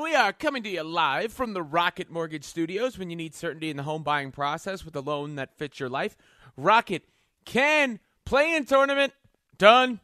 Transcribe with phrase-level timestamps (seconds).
[0.00, 3.34] And we are coming to you live from the Rocket Mortgage Studios when you need
[3.34, 6.16] certainty in the home buying process with a loan that fits your life.
[6.56, 7.04] Rocket
[7.44, 9.12] can play in tournament
[9.58, 10.00] done.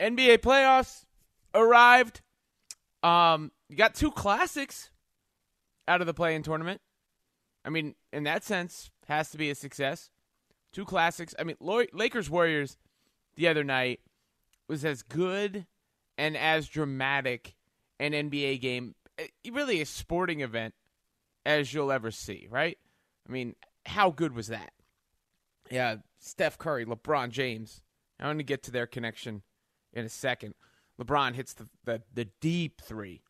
[0.00, 1.04] NBA playoffs
[1.54, 2.22] arrived.
[3.02, 4.88] Um, you got two classics
[5.86, 6.80] out of the play in tournament.
[7.66, 10.08] I mean, in that sense, has to be a success.
[10.72, 11.34] Two classics.
[11.38, 12.78] I mean, Lakers Warriors
[13.36, 14.00] the other night
[14.68, 15.66] was as good
[16.16, 17.56] and as dramatic
[18.00, 18.94] an NBA game
[19.50, 20.74] really a sporting event
[21.46, 22.78] as you'll ever see, right?
[23.28, 23.54] I mean,
[23.86, 24.72] how good was that?
[25.70, 27.82] Yeah, Steph Curry, LeBron James.
[28.20, 29.42] I'm going to get to their connection
[29.92, 30.54] in a second.
[31.00, 33.22] LeBron hits the, the, the deep three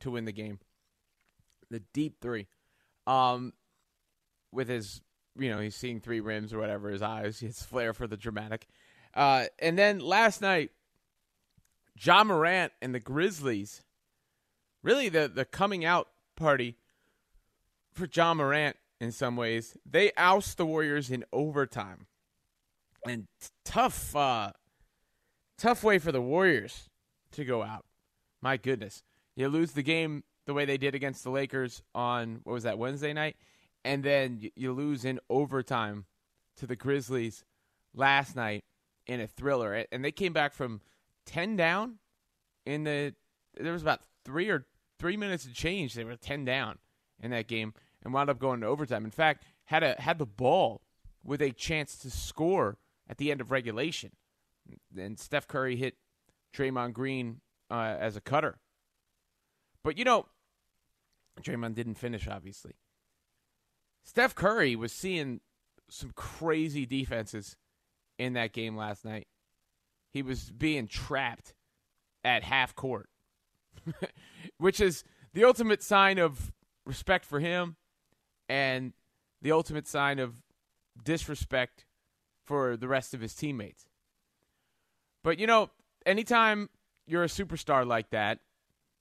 [0.00, 0.58] to win the game.
[1.70, 2.46] The deep three.
[3.06, 3.52] Um,
[4.52, 5.00] with his,
[5.38, 8.66] you know, he's seeing three rims or whatever, his eyes, his flair for the dramatic.
[9.14, 10.70] Uh, and then last night,
[12.00, 13.82] Ja Morant and the Grizzlies
[14.82, 16.76] really the the coming out party
[17.92, 19.76] for Ja Morant in some ways.
[19.84, 22.06] They oust the Warriors in overtime.
[23.06, 23.26] And
[23.64, 24.52] tough uh
[25.58, 26.88] tough way for the Warriors
[27.32, 27.84] to go out.
[28.40, 29.02] My goodness.
[29.36, 32.78] You lose the game the way they did against the Lakers on what was that
[32.78, 33.36] Wednesday night
[33.84, 36.04] and then you lose in overtime
[36.56, 37.44] to the Grizzlies
[37.94, 38.64] last night
[39.06, 40.80] in a thriller and they came back from
[41.26, 41.96] 10 down
[42.66, 43.14] in the
[43.58, 44.66] there was about 3 or
[45.00, 46.78] three minutes to change, they were ten down
[47.20, 49.04] in that game and wound up going to overtime.
[49.04, 50.82] In fact, had a had the ball
[51.24, 54.12] with a chance to score at the end of regulation.
[54.96, 55.96] And Steph Curry hit
[56.54, 58.58] Draymond Green uh, as a cutter.
[59.82, 60.26] But you know,
[61.42, 62.74] Draymond didn't finish, obviously.
[64.04, 65.40] Steph Curry was seeing
[65.88, 67.56] some crazy defenses
[68.18, 69.26] in that game last night.
[70.12, 71.54] He was being trapped
[72.24, 73.08] at half court.
[74.58, 76.52] which is the ultimate sign of
[76.86, 77.76] respect for him
[78.48, 78.92] and
[79.42, 80.42] the ultimate sign of
[81.02, 81.84] disrespect
[82.44, 83.86] for the rest of his teammates.
[85.22, 85.70] But you know,
[86.04, 86.68] anytime
[87.06, 88.40] you're a superstar like that,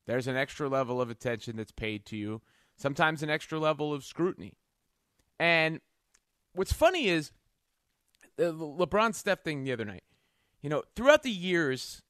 [0.05, 2.41] there's an extra level of attention that's paid to you,
[2.77, 4.53] sometimes an extra level of scrutiny.
[5.39, 5.81] And
[6.53, 7.31] what's funny is
[8.39, 10.03] uh, the LeBron Steph thing the other night.
[10.61, 12.01] You know, throughout the years,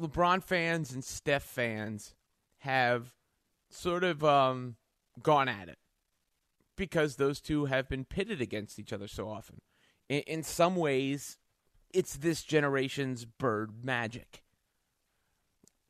[0.00, 2.14] LeBron fans and Steph fans
[2.58, 3.14] have
[3.70, 4.76] sort of um,
[5.22, 5.78] gone at it
[6.76, 9.60] because those two have been pitted against each other so often.
[10.08, 11.38] In, in some ways,
[11.92, 14.42] it's this generation's bird magic.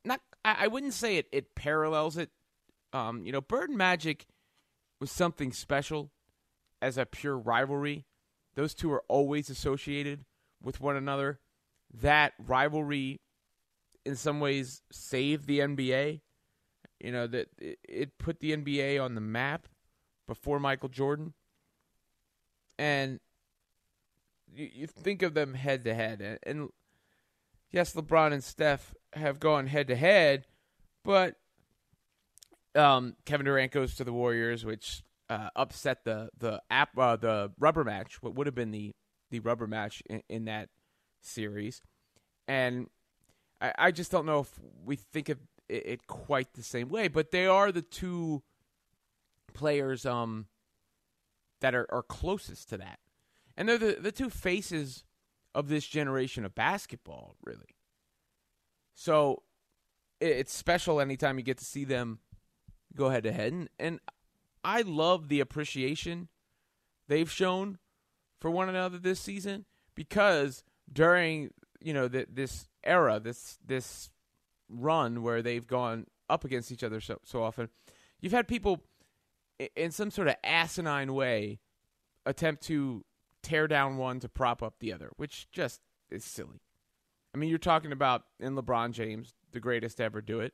[0.05, 1.27] Not, I, I wouldn't say it.
[1.31, 2.29] It parallels it.
[2.93, 4.27] Um, you know, bird magic
[4.99, 6.11] was something special
[6.81, 8.05] as a pure rivalry.
[8.55, 10.25] Those two are always associated
[10.63, 11.39] with one another.
[11.93, 13.19] That rivalry
[14.07, 16.21] in some ways saved the NBA.
[16.99, 19.67] You know that it put the NBA on the map
[20.27, 21.33] before Michael Jordan,
[22.79, 23.19] and
[24.51, 26.69] you, you think of them head to head, and
[27.69, 30.47] yes, LeBron and Steph have gone head to head,
[31.03, 31.35] but
[32.73, 37.51] um, Kevin Durant goes to the Warriors, which uh, upset the the app uh, the
[37.59, 38.95] rubber match, what would have been the
[39.29, 40.69] the rubber match in, in that
[41.21, 41.83] series,
[42.47, 42.87] and
[43.61, 44.51] I, I just don't know if
[44.85, 47.07] we think of it, it, quite the same way.
[47.07, 48.43] But they are the two
[49.53, 50.47] players um,
[51.61, 52.99] that are, are closest to that.
[53.55, 55.03] And they're the, the two faces
[55.55, 57.75] of this generation of basketball, really.
[58.93, 59.43] So
[60.19, 62.19] it, it's special anytime you get to see them
[62.95, 63.69] go head to head.
[63.79, 63.99] And,
[64.67, 66.27] I love the appreciation
[67.07, 67.77] they've shown
[68.41, 69.63] for one another this season
[69.95, 70.61] because
[70.91, 74.09] during you know the, this era, this this
[74.69, 77.69] run where they've gone up against each other so so often,
[78.19, 78.83] you've had people
[79.75, 81.59] in some sort of asinine way
[82.25, 83.03] attempt to
[83.41, 86.61] tear down one to prop up the other, which just is silly.
[87.33, 90.53] I mean, you're talking about in LeBron James, the greatest to ever do it.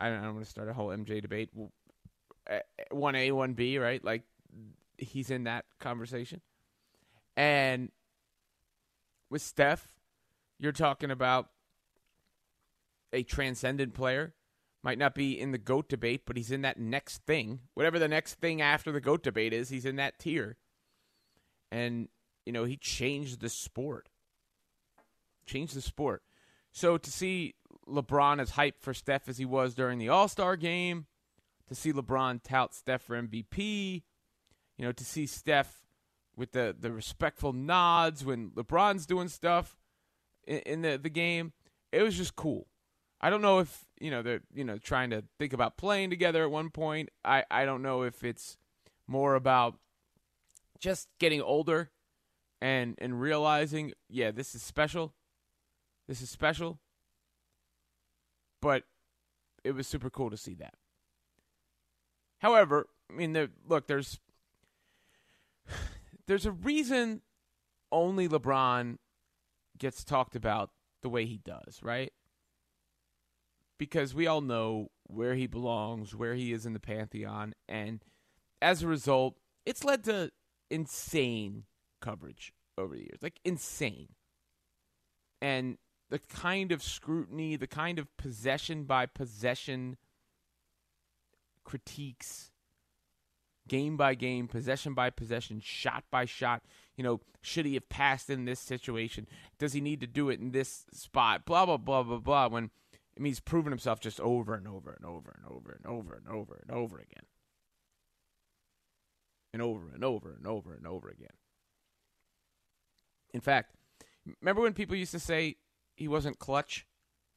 [0.00, 1.50] I don't, don't want to start a whole MJ debate.
[2.48, 4.04] Eh, eh, one A, one B, right?
[4.04, 4.22] Like
[4.98, 6.40] he's in that conversation.
[7.36, 7.90] And
[9.30, 9.88] with Steph,
[10.58, 11.50] you're talking about
[13.12, 14.34] a transcendent player,
[14.82, 17.60] Might not be in the GOAT debate, but he's in that next thing.
[17.72, 20.58] Whatever the next thing after the GOAT debate is, he's in that tier.
[21.72, 22.08] And,
[22.44, 24.10] you know, he changed the sport.
[25.46, 26.22] Changed the sport.
[26.70, 27.54] So to see
[27.88, 31.06] LeBron as hyped for Steph as he was during the All Star game,
[31.68, 34.02] to see LeBron tout Steph for MVP,
[34.76, 35.86] you know, to see Steph
[36.36, 39.78] with the, the respectful nods when LeBron's doing stuff
[40.46, 41.52] in, the, the game,
[41.92, 42.66] it was just cool.
[43.20, 46.44] I don't know if you know they're you know trying to think about playing together
[46.44, 47.08] at one point.
[47.24, 48.58] I I don't know if it's
[49.06, 49.78] more about
[50.78, 51.90] just getting older
[52.60, 55.14] and and realizing yeah this is special,
[56.06, 56.80] this is special.
[58.60, 58.84] But
[59.62, 60.74] it was super cool to see that.
[62.38, 64.20] However, I mean, there, look, there's
[66.26, 67.22] there's a reason
[67.90, 68.98] only LeBron
[69.78, 70.70] gets talked about
[71.02, 72.12] the way he does, right?
[73.78, 78.04] Because we all know where he belongs, where he is in the pantheon, and
[78.62, 79.36] as a result,
[79.66, 80.30] it's led to
[80.70, 81.64] insane
[82.00, 84.08] coverage over the years, like insane.
[85.42, 85.78] And
[86.10, 89.96] the kind of scrutiny, the kind of possession by possession
[91.64, 92.50] critiques
[93.66, 96.62] game by game, possession by possession, shot by shot.
[96.96, 99.26] You know, should he have passed in this situation?
[99.58, 101.44] Does he need to do it in this spot?
[101.44, 102.48] Blah blah blah blah blah.
[102.48, 102.70] When
[103.16, 106.14] I mean, he's proven himself just over and over and over and over and over
[106.14, 107.24] and over and over again,
[109.52, 111.34] and over and over and over and over again.
[113.32, 113.74] In fact,
[114.40, 115.56] remember when people used to say
[115.96, 116.86] he wasn't clutch?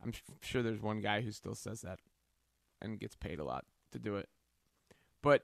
[0.04, 2.00] I'm sure there's one guy who still says that
[2.82, 4.30] and gets paid a lot to do it.
[5.24, 5.44] But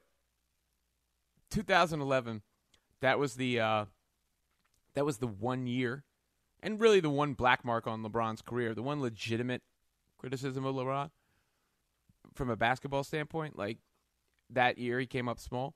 [1.50, 2.42] 2011,
[3.02, 3.86] that was the uh,
[4.96, 6.04] that was the one year,
[6.62, 9.62] and really the one black mark on LeBron's career, the one legitimate
[10.18, 11.10] criticism of LeBron
[12.34, 13.58] from a basketball standpoint.
[13.58, 13.80] Like
[14.50, 15.76] that year, he came up small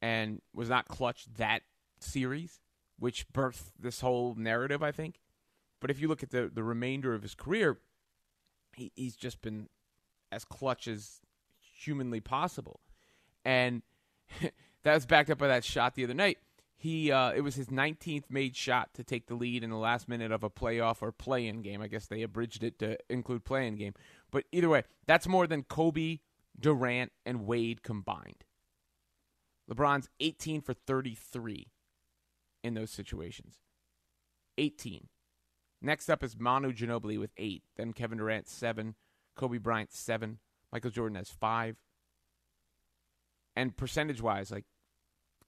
[0.00, 1.62] and was not clutch that
[2.00, 2.60] series,
[2.98, 5.20] which birthed this whole narrative, I think.
[5.80, 7.78] But if you look at the the remainder of his career,
[8.76, 9.68] he, he's just been
[10.30, 11.20] as clutch as
[11.58, 12.80] humanly possible,
[13.44, 13.82] and
[14.82, 16.38] that was backed up by that shot the other night.
[16.82, 20.08] He uh, it was his 19th made shot to take the lead in the last
[20.08, 21.80] minute of a playoff or play-in game.
[21.80, 23.94] I guess they abridged it to include play-in game.
[24.32, 26.18] But either way, that's more than Kobe,
[26.58, 28.42] Durant, and Wade combined.
[29.70, 31.68] LeBron's 18 for 33
[32.64, 33.58] in those situations.
[34.58, 35.06] 18.
[35.80, 37.62] Next up is Manu Ginobili with eight.
[37.76, 38.96] Then Kevin Durant seven.
[39.36, 40.40] Kobe Bryant seven.
[40.72, 41.76] Michael Jordan has five
[43.54, 44.64] and percentage wise, like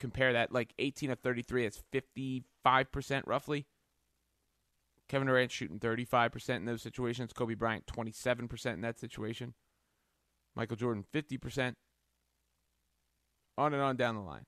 [0.04, 3.64] compare that like 18 of 33, that's 55% roughly.
[5.08, 7.32] Kevin Durant shooting 35% in those situations.
[7.32, 9.54] Kobe Bryant 27% in that situation.
[10.54, 11.76] Michael Jordan 50%.
[13.56, 14.44] On and on down the line.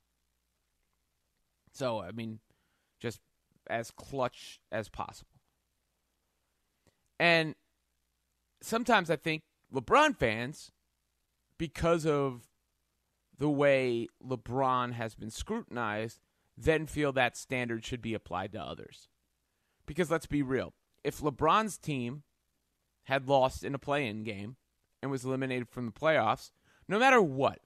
[1.72, 2.40] So, I mean,
[3.00, 3.20] just
[3.70, 5.40] as clutch as possible.
[7.18, 7.54] And
[8.60, 9.42] sometimes I think
[9.72, 10.70] LeBron fans,
[11.56, 12.42] because of
[13.38, 16.20] the way LeBron has been scrutinized,
[16.56, 19.08] then feel that standard should be applied to others.
[19.84, 20.72] Because let's be real,
[21.04, 22.22] if LeBron's team
[23.04, 24.56] had lost in a play in game
[25.02, 26.50] and was eliminated from the playoffs,
[26.88, 27.60] no matter what,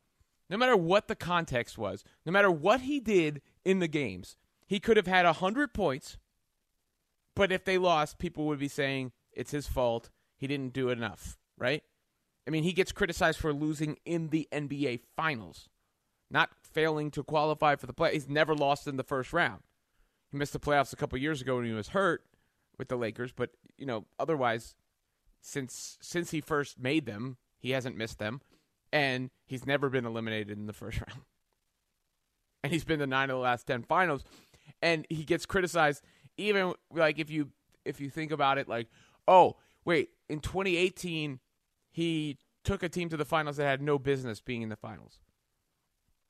[0.49, 4.37] no matter what the context was, no matter what he did in the games,
[4.67, 6.19] he could have had 100 points,
[7.35, 10.11] but if they lost, people would be saying it's his fault.
[10.37, 11.83] He didn't do enough, right?
[12.47, 15.69] I mean, he gets criticized for losing in the NBA Finals,
[16.31, 18.13] not failing to qualify for the play.
[18.13, 19.63] He's never lost in the first round.
[20.31, 22.25] He missed the playoffs a couple years ago when he was hurt
[22.79, 24.75] with the Lakers, but you know, otherwise,
[25.41, 28.41] since since he first made them, he hasn't missed them,
[28.93, 31.21] and he's never been eliminated in the first round.
[32.63, 34.25] And he's been to nine of the last ten finals,
[34.81, 36.03] and he gets criticized
[36.37, 37.51] even like if you
[37.85, 38.89] if you think about it, like,
[39.27, 41.41] oh wait, in 2018
[41.91, 45.19] he took a team to the finals that had no business being in the finals.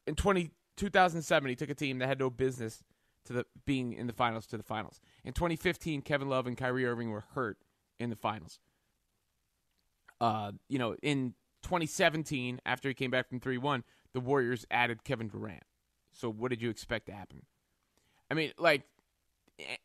[0.07, 2.83] In 20, 2007, he took a team that had no business
[3.27, 5.01] to the being in the finals to the finals.
[5.25, 7.59] In 2015, Kevin Love and Kyrie Irving were hurt
[7.99, 8.59] in the finals.
[10.21, 15.05] Uh, you know, in 2017, after he came back from 3 1, the Warriors added
[15.05, 15.63] Kevin Durant.
[16.13, 17.43] So, what did you expect to happen?
[18.31, 18.83] I mean, like,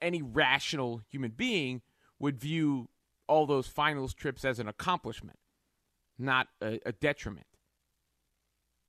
[0.01, 1.81] any rational human being
[2.19, 2.89] would view
[3.27, 5.39] all those finals trips as an accomplishment
[6.17, 7.47] not a, a detriment.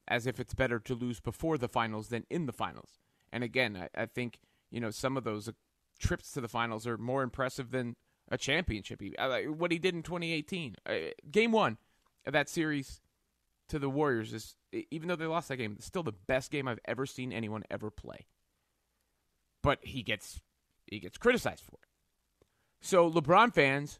[0.09, 3.01] As if it's better to lose before the finals than in the finals.
[3.33, 4.39] And again, I, I think
[4.71, 5.53] you know some of those uh,
[5.99, 7.97] trips to the finals are more impressive than
[8.31, 9.03] a championship.
[9.19, 10.95] Uh, what he did in 2018, uh,
[11.31, 11.79] game one,
[12.27, 13.01] of that series
[13.69, 14.57] to the Warriors is,
[14.91, 17.65] even though they lost that game, it's still the best game I've ever seen anyone
[17.71, 18.27] ever play.
[19.63, 20.41] But he gets
[20.87, 21.89] he gets criticized for it.
[22.81, 23.99] So LeBron fans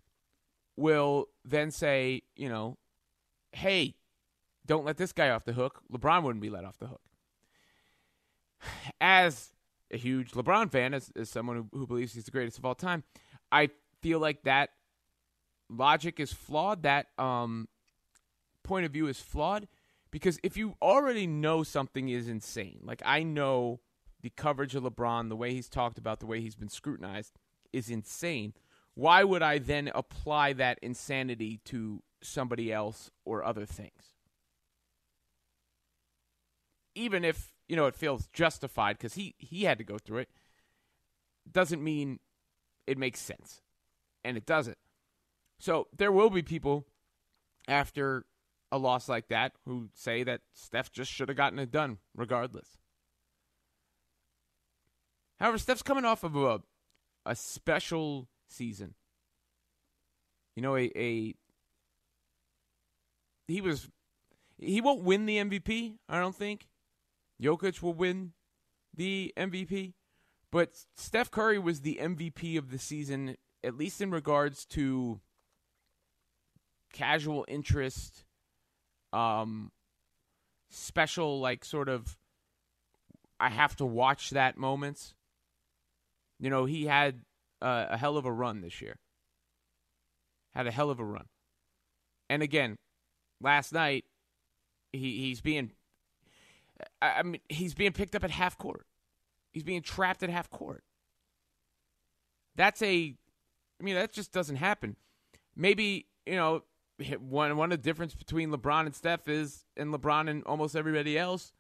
[0.77, 2.77] will then say, you know,
[3.57, 3.95] hey,
[4.67, 5.83] don't let this guy off the hook.
[5.91, 7.01] LeBron wouldn't be let off the hook.
[9.01, 9.53] As
[9.91, 12.75] a huge LeBron fan, as, as someone who, who believes he's the greatest of all
[12.75, 13.05] time,
[13.53, 13.71] I
[14.03, 14.71] feel like that
[15.71, 16.83] logic is flawed.
[16.83, 17.69] That um,
[18.65, 19.69] point of view is flawed
[20.11, 23.81] because if you already know something is insane, like I know
[24.23, 27.39] the coverage of LeBron, the way he's talked about, the way he's been scrutinized
[27.73, 28.55] is insane.
[28.97, 34.15] Why would I then apply that insanity to somebody else or other things?
[36.95, 40.31] Even if, you know, it feels justified because he, he had to go through it,
[41.53, 42.21] doesn't mean
[42.87, 43.61] it makes sense.
[44.25, 44.79] And it doesn't.
[45.59, 46.87] So there will be people
[47.69, 48.25] after
[48.73, 52.79] a loss like that who say that Steph just should have gotten it done regardless.
[55.39, 56.63] However, Steph's coming off of a
[57.27, 58.95] a special season.
[60.55, 61.35] You know, a, a
[63.47, 63.89] he was
[64.59, 66.67] he won't win the MVP, I don't think.
[67.43, 68.33] Jokic will win
[68.95, 69.93] the MVP,
[70.51, 75.21] but Steph Curry was the MVP of the season at least in regards to
[76.93, 78.25] casual interest
[79.13, 79.71] um
[80.71, 82.17] special like sort of
[83.39, 85.15] I have to watch that moments.
[86.39, 87.21] You know, he had
[87.63, 88.99] uh, a hell of a run this year.
[90.55, 91.27] Had a hell of a run.
[92.29, 92.79] And again,
[93.41, 94.05] last night
[94.93, 95.73] he he's being
[97.01, 98.87] I mean he's being picked up at half court.
[99.53, 100.83] He's being trapped at half court.
[102.55, 103.15] That's a
[103.81, 104.97] I mean that just doesn't happen.
[105.55, 106.63] Maybe, you know,
[107.19, 111.19] one one of the difference between LeBron and Steph is and LeBron and almost everybody
[111.19, 111.53] else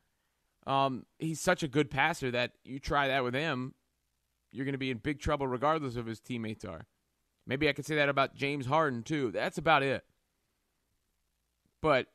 [0.66, 3.74] um, he's such a good passer that you try that with him,
[4.52, 6.86] you're going to be in big trouble regardless of his teammates are.
[7.46, 9.30] Maybe I could say that about James Harden too.
[9.30, 10.04] That's about it.
[11.80, 12.06] But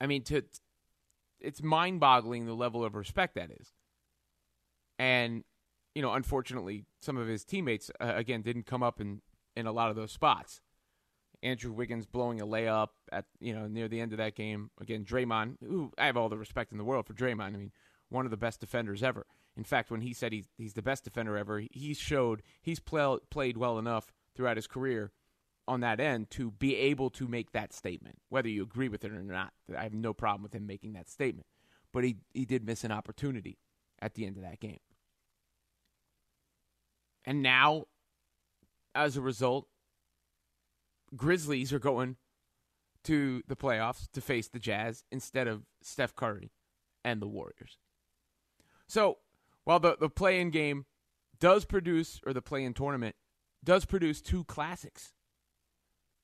[0.00, 0.42] I mean, to
[1.40, 3.72] it's mind-boggling the level of respect that is.
[4.98, 5.44] And
[5.94, 9.20] you know, unfortunately, some of his teammates uh, again didn't come up in
[9.56, 10.60] in a lot of those spots.
[11.42, 15.04] Andrew Wiggins blowing a layup at you know near the end of that game again.
[15.04, 17.54] Draymond, who I have all the respect in the world for Draymond.
[17.54, 17.72] I mean,
[18.08, 19.26] one of the best defenders ever.
[19.58, 23.18] In fact, when he said he's he's the best defender ever, he showed he's play,
[23.28, 25.10] played well enough throughout his career
[25.66, 28.20] on that end to be able to make that statement.
[28.28, 31.10] Whether you agree with it or not, I have no problem with him making that
[31.10, 31.48] statement.
[31.92, 33.58] But he he did miss an opportunity
[34.00, 34.78] at the end of that game.
[37.24, 37.86] And now,
[38.94, 39.66] as a result,
[41.16, 42.14] Grizzlies are going
[43.04, 46.52] to the playoffs to face the Jazz instead of Steph Curry
[47.04, 47.78] and the Warriors.
[48.86, 49.18] So,
[49.68, 50.86] while the, the play in game
[51.40, 53.14] does produce, or the play in tournament
[53.62, 55.12] does produce two classics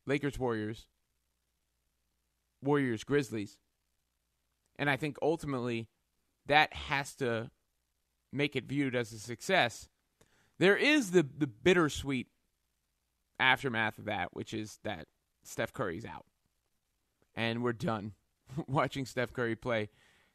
[0.06, 0.86] Lakers Warriors,
[2.62, 3.58] Warriors Grizzlies.
[4.76, 5.88] And I think ultimately
[6.46, 7.50] that has to
[8.32, 9.90] make it viewed as a success.
[10.58, 12.28] There is the, the bittersweet
[13.38, 15.06] aftermath of that, which is that
[15.42, 16.24] Steph Curry's out.
[17.34, 18.12] And we're done
[18.66, 19.90] watching Steph Curry play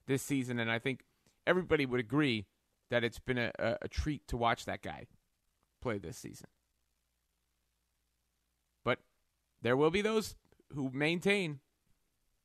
[0.06, 0.60] this season.
[0.60, 1.06] And I think
[1.48, 2.46] everybody would agree
[2.90, 5.06] that it's been a, a, a treat to watch that guy
[5.82, 6.48] play this season.
[8.84, 9.00] But
[9.62, 10.36] there will be those
[10.74, 11.60] who maintain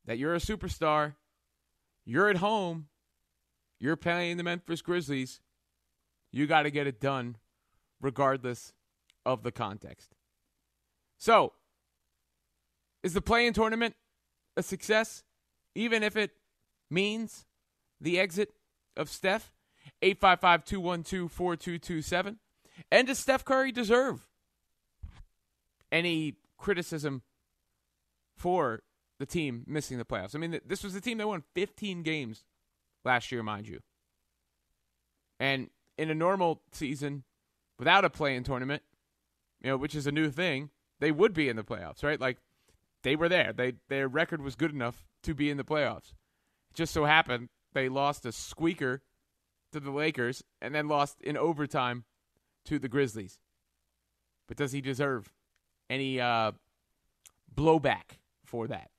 [0.04, 1.14] that you're a superstar,
[2.04, 2.88] you're at home,
[3.80, 5.40] you're playing the Memphis Grizzlies,
[6.30, 7.36] you got to get it done
[8.00, 8.72] regardless
[9.24, 10.14] of the context.
[11.18, 11.52] So,
[13.02, 13.94] is the play in tournament
[14.56, 15.22] a success,
[15.74, 16.32] even if it
[16.90, 17.46] means
[18.00, 18.50] the exit
[18.96, 19.53] of Steph?
[20.04, 22.38] 855 212 4227.
[22.92, 24.28] And does Steph Curry deserve
[25.90, 27.22] any criticism
[28.36, 28.82] for
[29.18, 30.34] the team missing the playoffs?
[30.34, 32.44] I mean, this was the team that won 15 games
[33.04, 33.80] last year, mind you.
[35.40, 37.24] And in a normal season,
[37.78, 38.82] without a play in tournament,
[39.62, 40.70] you know, which is a new thing,
[41.00, 42.20] they would be in the playoffs, right?
[42.20, 42.38] Like
[43.02, 43.52] they were there.
[43.52, 46.12] They their record was good enough to be in the playoffs.
[46.70, 49.02] It just so happened they lost a squeaker
[49.74, 52.04] to the Lakers and then lost in overtime
[52.64, 53.38] to the Grizzlies.
[54.46, 55.32] But does he deserve
[55.90, 56.52] any uh,
[57.54, 58.90] blowback for that?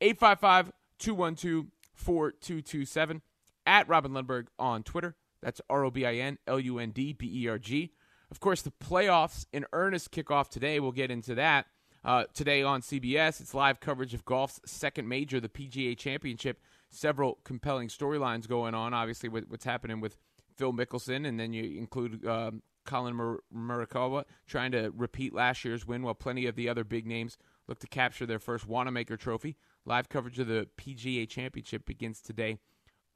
[0.00, 3.22] 855 212 4227
[3.66, 5.14] at Robin Lundberg on Twitter.
[5.42, 7.92] That's R O B I N L U N D B E R G.
[8.30, 10.80] Of course, the playoffs in earnest kick off today.
[10.80, 11.66] We'll get into that.
[12.02, 16.58] Uh, today on CBS, it's live coverage of golf's second major, the PGA Championship.
[16.94, 20.16] Several compelling storylines going on, obviously, with what's happening with
[20.56, 25.86] Phil Mickelson, and then you include um, Collin Mur- Morikawa trying to repeat last year's
[25.86, 27.36] win, while plenty of the other big names
[27.66, 29.56] look to capture their first Wanamaker Trophy.
[29.84, 32.58] Live coverage of the PGA Championship begins today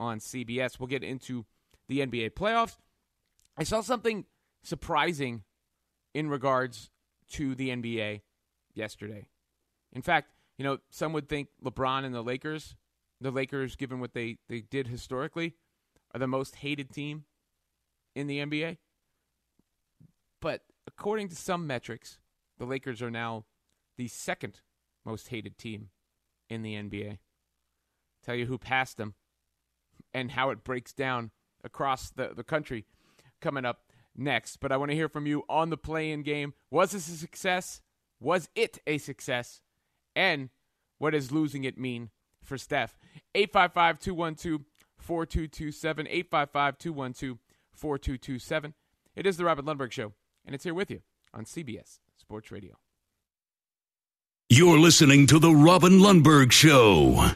[0.00, 0.78] on CBS.
[0.78, 1.46] We'll get into
[1.88, 2.76] the NBA playoffs.
[3.56, 4.24] I saw something
[4.62, 5.44] surprising
[6.14, 6.90] in regards
[7.32, 8.22] to the NBA
[8.74, 9.26] yesterday.
[9.92, 12.76] In fact, you know, some would think LeBron and the Lakers,
[13.20, 15.54] the Lakers, given what they, they did historically,
[16.14, 17.24] are the most hated team
[18.14, 18.78] in the NBA.
[20.40, 22.18] But according to some metrics,
[22.58, 23.44] the Lakers are now
[23.96, 24.60] the second
[25.04, 25.90] most hated team
[26.48, 27.18] in the NBA.
[28.24, 29.14] Tell you who passed them
[30.14, 31.30] and how it breaks down
[31.64, 32.84] across the, the country
[33.40, 34.58] coming up next.
[34.58, 36.54] But I want to hear from you on the play in game.
[36.70, 37.80] Was this a success?
[38.20, 39.60] Was it a success?
[40.14, 40.50] And
[40.98, 42.10] what does losing it mean
[42.48, 42.98] for Steph?
[43.34, 44.62] 855 212
[44.98, 46.06] 4227.
[46.06, 47.38] 855 212
[47.74, 48.74] 4227.
[49.14, 50.14] It is the Robin Lundberg Show,
[50.44, 51.02] and it's here with you
[51.32, 52.78] on CBS Sports Radio.
[54.48, 57.32] You're listening to the Robin Lundberg Show.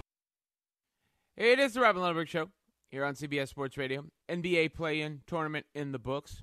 [1.37, 2.51] It is the Robin Lundberg Show
[2.91, 4.05] here on CBS Sports Radio.
[4.31, 6.43] NBA play-in tournament in the books.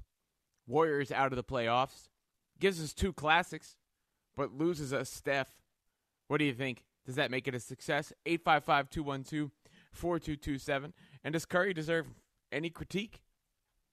[0.68, 2.10] Warriors out of the playoffs.
[2.60, 3.78] Gives us two classics,
[4.36, 5.50] but loses us Steph.
[6.28, 6.84] What do you think?
[7.06, 8.14] Does that make it a success?
[8.26, 9.52] 855 212
[9.92, 10.94] 4227.
[11.24, 12.08] And does Curry deserve
[12.52, 13.22] any critique?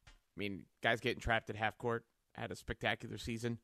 [0.09, 3.59] I mean, guys getting trapped at half court, had a spectacular season,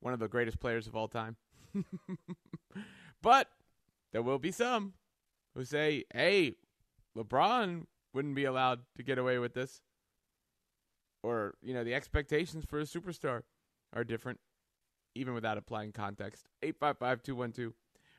[0.00, 1.36] one of the greatest players of all time.
[3.22, 3.48] but
[4.12, 4.94] there will be some
[5.54, 6.54] who say, hey,
[7.16, 9.80] LeBron wouldn't be allowed to get away with this.
[11.22, 13.42] Or, you know, the expectations for a superstar
[13.92, 14.40] are different,
[15.14, 16.46] even without applying context.
[16.62, 17.72] 855 212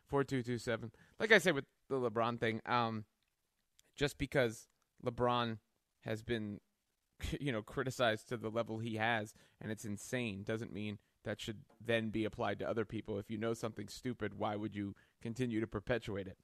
[0.08, 0.92] 4227.
[1.20, 3.06] Like I said with the LeBron thing, um,
[3.96, 4.68] just because
[5.06, 5.58] LeBron
[6.02, 6.60] has been,
[7.40, 11.60] you know, criticized to the level he has, and it's insane, doesn't mean that should
[11.84, 13.20] then be applied to other people.
[13.20, 16.38] If you know something stupid, why would you continue to perpetuate it?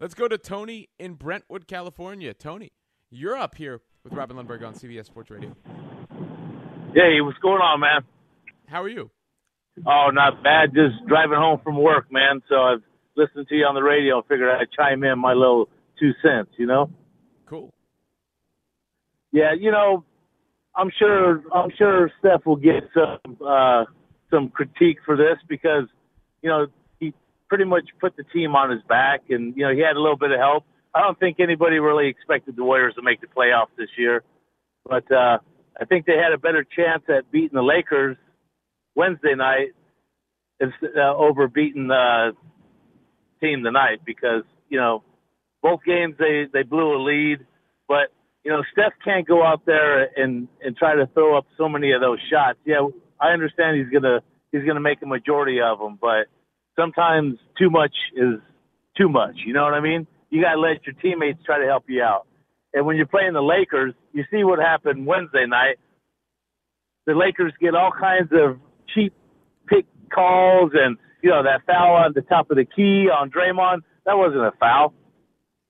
[0.00, 2.34] Let's go to Tony in Brentwood, California.
[2.34, 2.72] Tony,
[3.10, 5.54] you're up here with Robin Lundberg on CBS Sports Radio.
[6.94, 8.02] Hey, what's going on, man?
[8.66, 9.10] How are you?
[9.86, 10.70] Oh, not bad.
[10.74, 12.40] Just driving home from work, man.
[12.48, 12.82] So I've
[13.16, 14.22] listened to you on the radio.
[14.22, 16.50] Figured I'd chime in my little two cents.
[16.56, 16.90] You know?
[17.46, 17.72] Cool.
[19.32, 20.04] Yeah, you know,
[20.76, 23.84] I'm sure I'm sure Steph will get some uh,
[24.30, 25.84] some critique for this because
[26.42, 26.66] you know
[27.00, 27.12] he
[27.48, 30.16] pretty much put the team on his back, and you know he had a little
[30.16, 30.64] bit of help.
[30.94, 34.22] I don't think anybody really expected the Warriors to make the playoffs this year,
[34.88, 35.38] but uh,
[35.80, 38.16] I think they had a better chance at beating the Lakers
[38.94, 39.70] Wednesday night
[40.62, 42.32] uh, over beating the
[43.44, 45.02] team tonight because you know
[45.62, 47.38] both games they they blew a lead,
[47.86, 48.08] but
[48.42, 51.92] you know Steph can't go out there and and try to throw up so many
[51.92, 52.58] of those shots.
[52.64, 52.88] Yeah,
[53.20, 54.20] I understand he's gonna
[54.52, 56.26] he's gonna make a majority of them, but
[56.76, 58.40] sometimes too much is
[58.96, 59.36] too much.
[59.46, 60.06] You know what I mean?
[60.30, 62.26] You gotta let your teammates try to help you out.
[62.72, 65.78] And when you're playing the Lakers, you see what happened Wednesday night.
[67.06, 68.58] The Lakers get all kinds of
[68.92, 69.12] cheap
[69.68, 73.80] pick calls and, you know, that foul on the top of the key on Draymond.
[74.04, 74.92] That wasn't a foul.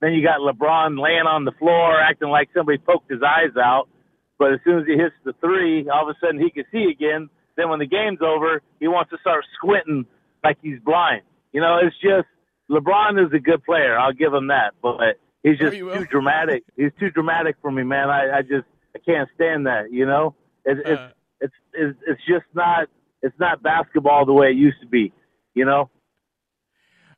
[0.00, 3.88] Then you got LeBron laying on the floor acting like somebody poked his eyes out.
[4.36, 6.86] But as soon as he hits the three, all of a sudden he can see
[6.90, 7.30] again.
[7.56, 10.06] Then when the game's over, he wants to start squinting
[10.42, 11.22] like he's blind.
[11.52, 12.26] You know, it's just
[12.68, 13.96] LeBron is a good player.
[13.96, 14.74] I'll give him that.
[14.82, 15.98] But he's just you will?
[15.98, 16.64] too dramatic.
[16.76, 18.10] He's too dramatic for me, man.
[18.10, 19.92] I, I just I can't stand that.
[19.92, 21.08] You know, it's it's, Uh.
[21.40, 22.88] it's it's it's just not
[23.22, 25.12] it's not basketball the way it used to be.
[25.54, 25.90] You know.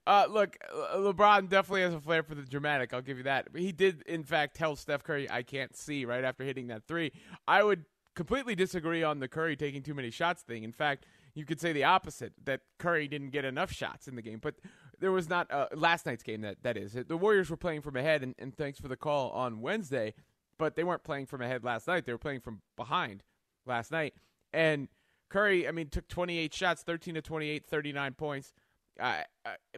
[0.06, 0.56] Uh, look,
[0.94, 2.94] LeBron definitely has a flair for the dramatic.
[2.94, 3.48] I'll give you that.
[3.56, 7.10] He did, in fact, tell Steph Curry, "I can't see." Right after hitting that three,
[7.48, 10.62] I would completely disagree on the Curry taking too many shots thing.
[10.62, 14.22] In fact, you could say the opposite that Curry didn't get enough shots in the
[14.22, 14.38] game.
[14.40, 14.54] But
[15.00, 16.40] there was not uh, last night's game.
[16.40, 19.30] That that is, the Warriors were playing from ahead, and, and thanks for the call
[19.30, 20.14] on Wednesday.
[20.58, 22.06] But they weren't playing from ahead last night.
[22.06, 23.24] They were playing from behind
[23.66, 24.14] last night.
[24.54, 24.88] And
[25.28, 28.52] Curry, I mean, took 28 shots, 13 to 28, 39 points.
[28.98, 29.22] Uh,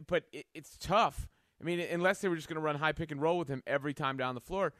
[0.07, 1.27] but it, it's tough.
[1.61, 3.63] I mean, unless they were just going to run high pick and roll with him
[3.67, 4.73] every time down the floor,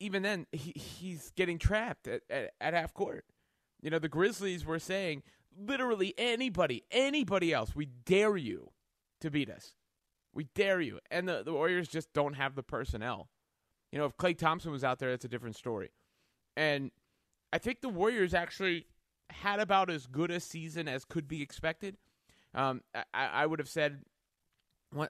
[0.00, 3.24] even then, he, he's getting trapped at, at, at half court.
[3.80, 5.22] You know, the Grizzlies were saying
[5.56, 8.70] literally anybody, anybody else, we dare you
[9.20, 9.74] to beat us.
[10.34, 10.98] We dare you.
[11.10, 13.28] And the, the Warriors just don't have the personnel.
[13.90, 15.90] You know, if Klay Thompson was out there, that's a different story.
[16.56, 16.90] And
[17.52, 18.86] I think the Warriors actually
[19.30, 21.96] had about as good a season as could be expected
[22.54, 24.00] Um, I, I would have said,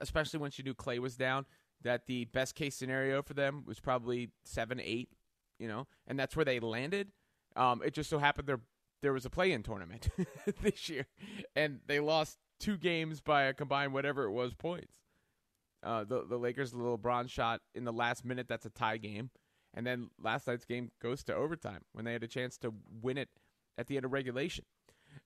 [0.01, 1.47] especially once you knew Klay was down,
[1.83, 5.11] that the best case scenario for them was probably seven, eight,
[5.59, 7.09] you know, and that's where they landed.
[7.57, 8.61] Um, it just so happened there
[9.01, 10.09] there was a play-in tournament
[10.63, 11.07] this year,
[11.55, 14.97] and they lost two games by a combined whatever it was points.
[15.83, 19.31] Uh, the the Lakers LeBron's shot in the last minute that's a tie game,
[19.75, 23.17] and then last night's game goes to overtime when they had a chance to win
[23.17, 23.29] it
[23.79, 24.65] at the end of regulation.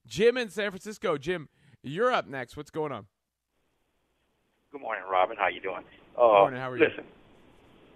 [0.05, 1.49] Jim in San Francisco, Jim,
[1.81, 2.55] you're up next.
[2.55, 3.07] What's going on?
[4.71, 5.35] Good morning, Robin.
[5.37, 5.83] How you doing?
[6.17, 6.59] Uh, morning.
[6.59, 6.85] How are you?
[6.85, 7.03] Listen,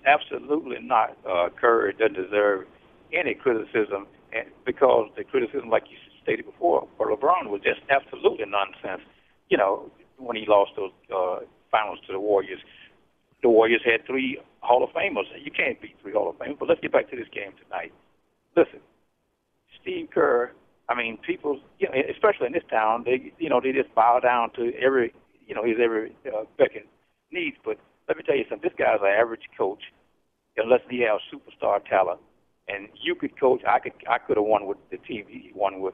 [0.06, 1.18] absolutely not.
[1.28, 2.66] Uh, Curry doesn't deserve
[3.14, 8.46] any criticism, and because the criticism, like you stated before, for LeBron was just absolutely
[8.46, 9.08] nonsense.
[9.50, 11.40] You know, when he lost those uh,
[11.72, 12.60] finals to the Warriors,
[13.42, 15.26] the Warriors had three Hall of Famers.
[15.42, 16.60] You can't beat three Hall of Famers.
[16.60, 17.94] But let's get back to this game tonight.
[18.56, 18.80] Listen,
[19.88, 20.52] Steve Kerr.
[20.90, 24.20] I mean, people, you know, especially in this town, they, you know, they just bow
[24.20, 25.14] down to every,
[25.46, 26.86] you know, his every uh, beck and
[27.32, 27.58] needs.
[27.64, 28.70] But let me tell you something.
[28.70, 29.84] This guy's an average coach,
[30.56, 32.20] unless he has superstar talent.
[32.68, 33.62] And you could coach.
[33.68, 33.94] I could.
[34.10, 35.26] I could have won with the team.
[35.28, 35.94] He won with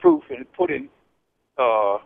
[0.00, 0.88] proof and put in.
[1.58, 1.98] Uh,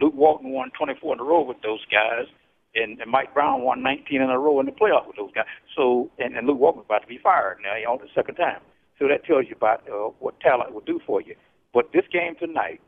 [0.00, 2.26] Luke Walton won 24 in a row with those guys
[2.74, 5.46] and, and Mike Brown won 19 in a row in the playoffs with those guys.
[5.74, 8.60] So, and, and Luke Walton's about to be fired now on the second time.
[8.98, 11.34] So that tells you about uh, what talent will do for you.
[11.74, 12.80] But this game tonight,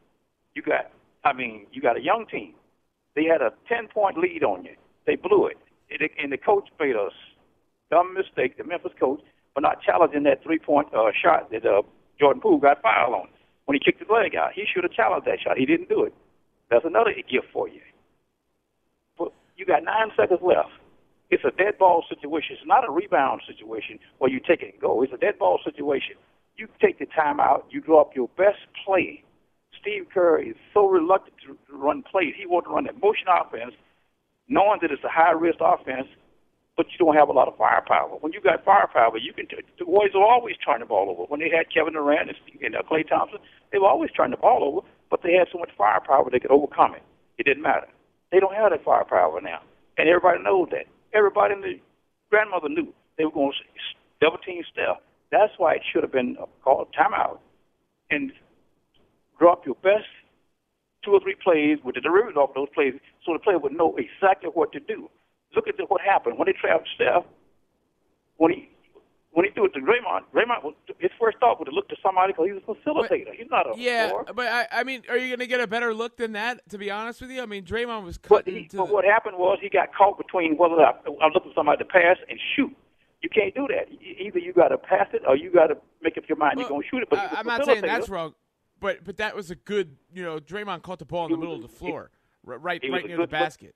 [0.55, 0.91] you got,
[1.25, 2.55] I mean, you got a young team.
[3.15, 4.75] They had a 10 point lead on you.
[5.07, 5.59] They blew it.
[5.91, 7.09] it and the coach made a
[7.91, 9.21] dumb mistake, the Memphis coach,
[9.55, 11.83] for not challenging that three point uh, shot that uh,
[12.19, 13.29] Jordan Poole got fouled on
[13.67, 14.53] when he kicked his leg out.
[14.55, 15.59] He should have challenged that shot.
[15.59, 16.15] He didn't do it.
[16.71, 17.81] That's another gift for you.
[19.59, 20.71] You got nine seconds left.
[21.31, 22.57] It's a dead ball situation.
[22.59, 25.03] It's not a rebound situation where you take it and go.
[25.03, 26.17] It's a dead ball situation.
[26.57, 27.65] You take the timeout.
[27.71, 29.23] You draw up your best play.
[29.81, 32.35] Steve Kerr is so reluctant to run plays.
[32.37, 33.75] He wants to run that motion offense,
[34.49, 36.09] knowing that it's a high risk offense,
[36.77, 38.17] but you don't have a lot of firepower.
[38.21, 39.47] When you got firepower, you can.
[39.79, 41.29] The Warriors will always turn the ball over.
[41.29, 43.39] When they had Kevin Durant and, and uh, Klay Thompson,
[43.71, 46.51] they were always turning the ball over, but they had so much firepower they could
[46.51, 47.03] overcome it.
[47.37, 47.87] It didn't matter.
[48.33, 49.61] They don't have that firepower now,
[49.99, 50.87] and everybody knows that.
[51.15, 51.81] Everybody in the
[52.31, 54.99] grandmother knew they were going to double team Steph.
[55.31, 57.39] That's why it should have been called timeout
[58.11, 58.33] and
[59.39, 60.09] drop your best
[61.05, 62.95] two or three plays with the derivatives off those plays
[63.25, 65.09] so the player would know exactly what to do.
[65.55, 67.25] Look at the, what happened when they trapped Steph.
[68.37, 68.69] When he
[69.33, 72.33] when he threw it to Draymond, Draymond his first thought was to look to somebody
[72.33, 73.27] because he's a facilitator.
[73.27, 74.09] But, he's not a yeah.
[74.09, 74.25] Scorer.
[74.35, 76.67] But I, I mean, are you going to get a better look than that?
[76.71, 78.47] To be honest with you, I mean, Draymond was cut.
[78.47, 81.55] But, he, but what happened was he got caught between whether I, I'm looking for
[81.55, 82.75] somebody to pass and shoot.
[83.23, 83.89] You can't do that.
[84.01, 86.63] Either you got to pass it or you got to make up your mind well,
[86.63, 87.11] you're going to shoot it.
[87.11, 88.35] But I, am not saying that's wrong.
[88.81, 89.97] But but that was a good.
[90.15, 92.11] You know, Draymond caught the ball in the middle of the floor,
[92.45, 93.75] right right near the basket.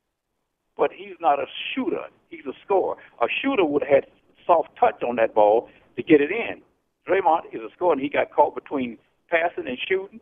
[0.77, 2.05] But, but he's not a shooter.
[2.31, 2.97] He's a scorer.
[3.21, 4.07] A shooter would have had
[4.47, 6.63] soft touch on that ball to get it in.
[7.09, 10.21] Draymond is a scorer, and he got caught between passing and shooting.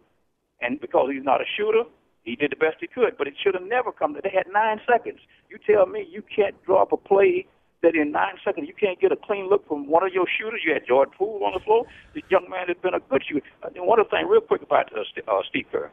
[0.61, 1.85] And because he's not a shooter,
[2.23, 3.17] he did the best he could.
[3.17, 4.15] But it should have never come.
[4.15, 5.21] They had nine seconds.
[5.49, 7.47] You tell me you can't draw up a play
[7.83, 10.61] that in nine seconds you can't get a clean look from one of your shooters.
[10.65, 11.87] You had Jordan Poole on the floor.
[12.15, 13.45] This young man has been a good shooter.
[13.63, 15.91] And one other thing, real quick about uh, uh, Steve Kerr,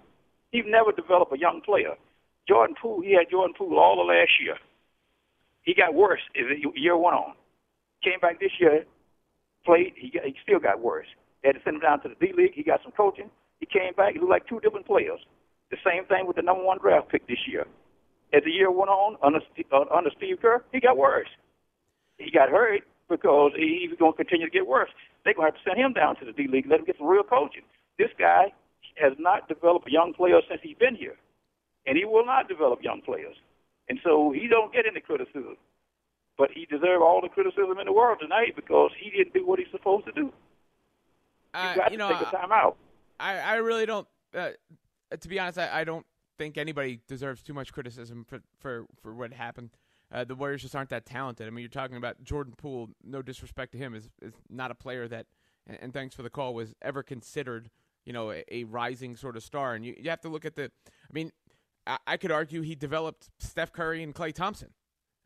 [0.51, 1.95] he's never developed a young player.
[2.47, 4.55] Jordan Poole, he had Jordan Poole all the last year.
[5.63, 7.33] He got worse as the year went on.
[8.03, 8.85] Came back this year,
[9.65, 11.07] played, he, got, he still got worse.
[11.41, 12.53] They had to send him down to the D League.
[12.53, 13.29] He got some coaching.
[13.59, 14.13] He came back.
[14.13, 15.19] He looked like two different players.
[15.71, 17.65] The same thing with the number one draft pick this year.
[18.33, 19.39] As the year went on, under,
[19.71, 21.27] uh, under Steve Kerr, he got worse.
[22.17, 24.89] He got hurt because he was going to continue to get worse.
[25.23, 26.97] They're going to have to send him down to the D League, let him get
[26.97, 27.63] some real coaching.
[27.97, 28.53] This guy
[28.95, 31.15] has not developed young player since he's been here,
[31.85, 33.35] and he will not develop young players.
[33.89, 35.55] And so he don't get any criticism
[36.37, 39.59] but he deserved all the criticism in the world tonight because he didn't do what
[39.59, 40.31] he's supposed to do.
[41.53, 42.77] Uh, you got you to know, take a time out.
[43.19, 44.07] I, I really don't.
[44.35, 44.51] Uh,
[45.19, 46.05] to be honest, I, I don't
[46.37, 49.71] think anybody deserves too much criticism for for, for what happened.
[50.11, 51.47] Uh, the Warriors just aren't that talented.
[51.47, 52.89] I mean, you're talking about Jordan Poole.
[53.03, 55.25] No disrespect to him, is is not a player that.
[55.65, 56.53] And, and thanks for the call.
[56.53, 57.69] Was ever considered,
[58.05, 59.73] you know, a, a rising sort of star.
[59.73, 60.65] And you you have to look at the.
[60.65, 61.31] I mean,
[61.85, 64.69] I, I could argue he developed Steph Curry and Klay Thompson.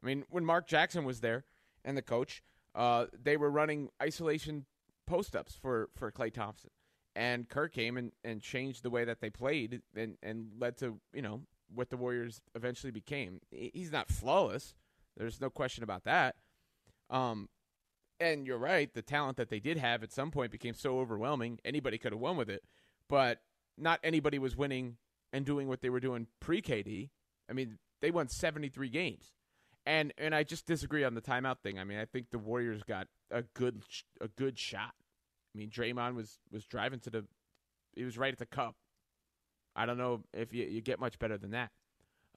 [0.02, 1.46] I mean, when Mark Jackson was there
[1.84, 2.42] and the coach,
[2.76, 4.66] uh, they were running isolation
[5.06, 6.72] post ups for, for Klay Thompson.
[7.16, 11.00] And Kerr came and, and changed the way that they played and, and led to,
[11.14, 11.42] you know,
[11.74, 13.42] what the Warriors eventually became.
[13.52, 14.74] He's not flawless.
[15.18, 16.36] There's no question about that.
[17.10, 17.50] Um,
[18.20, 18.94] and you're right.
[18.94, 21.60] The talent that they did have at some point became so overwhelming.
[21.66, 22.64] Anybody could have won with it,
[23.10, 23.42] but
[23.78, 24.98] not anybody was winning
[25.34, 27.10] and doing what they were doing pre KD.
[27.50, 29.34] I mean, they won 73 games.
[29.86, 31.80] And and I just disagree on the timeout thing.
[31.80, 33.82] I mean, I think the Warriors got a good
[34.20, 34.94] a good shot.
[35.54, 37.26] I mean, Draymond was was driving to the
[37.96, 38.76] he was right at the cup.
[39.76, 41.72] I don't know if you, you get much better than that.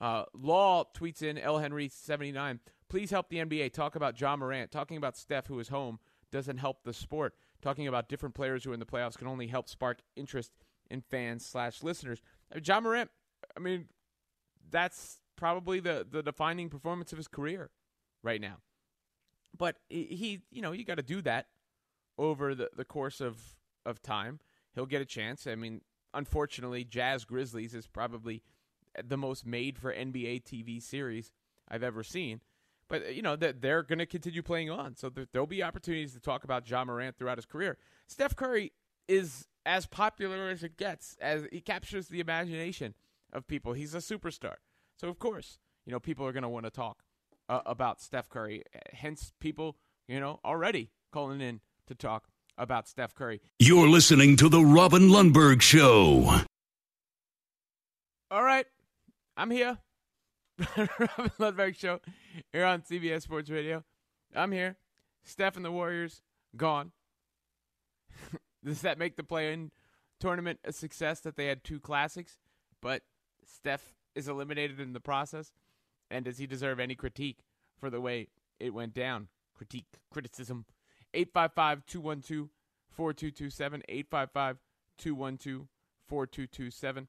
[0.00, 2.61] Uh, Law tweets in L Henry seventy nine.
[2.88, 4.70] Please help the NBA talk about Ja Morant.
[4.70, 5.98] Talking about Steph, who is home,
[6.33, 7.35] doesn't help the sport.
[7.62, 10.52] Talking about different players who are in the playoffs can only help spark interest
[10.90, 12.20] in fans slash listeners.
[12.64, 13.11] Ja Morant.
[13.57, 13.87] I mean,
[14.70, 17.70] that's probably the the defining performance of his career
[18.23, 18.59] right now.
[19.57, 21.47] But he, you know, you got to do that
[22.18, 24.40] over the the course of of time.
[24.75, 25.47] He'll get a chance.
[25.47, 28.42] I mean, unfortunately, Jazz Grizzlies is probably
[29.03, 31.33] the most made for NBA TV series
[31.68, 32.40] I've ever seen.
[32.88, 36.20] But you know that they're going to continue playing on, so there'll be opportunities to
[36.20, 37.79] talk about Ja Morant throughout his career.
[38.07, 38.73] Steph Curry
[39.09, 42.94] is as popular as it gets, as he captures the imagination
[43.33, 43.73] of people.
[43.73, 44.57] He's a superstar,
[44.96, 47.02] so of course, you know people are going to want to talk
[47.48, 48.62] uh, about Steph Curry.
[48.92, 49.76] Hence, people,
[50.09, 53.40] you know, already calling in to talk about Steph Curry.
[53.59, 56.42] You're listening to the Robin Lundberg Show.
[58.30, 58.66] All right,
[59.37, 59.78] I'm here.
[60.76, 62.00] Robin Lundberg Show
[62.52, 63.85] here on CBS Sports Radio.
[64.35, 64.76] I'm here.
[65.24, 66.22] Steph and the Warriors
[66.57, 66.92] gone.
[68.64, 69.70] Does that make the play-in
[70.20, 72.38] tournament a success that they had two classics,
[72.80, 73.02] but
[73.44, 75.53] Steph is eliminated in the process?
[76.11, 77.38] And does he deserve any critique
[77.79, 78.29] for the way
[78.61, 79.29] it went down?
[79.57, 80.66] Critique, criticism.
[81.12, 82.48] 855 212
[82.90, 83.83] 4227.
[83.88, 84.59] 855
[84.98, 85.66] 212
[86.09, 87.09] 4227.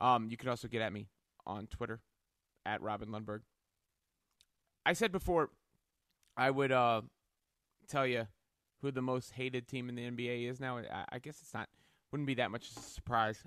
[0.00, 1.08] Um, you can also get at me
[1.46, 2.00] on Twitter
[2.66, 3.40] at Robin Lundberg.
[4.84, 5.50] I said before
[6.36, 7.02] I would uh,
[7.88, 8.26] tell you
[8.82, 10.78] who the most hated team in the NBA is now.
[10.78, 11.68] I, I guess it's not
[12.12, 13.42] wouldn't be that much of a surprise,